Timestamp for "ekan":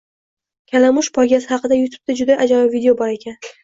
3.23-3.43